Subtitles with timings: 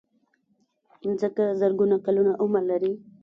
[1.07, 2.93] مځکه زرګونه کلونه عمر لري.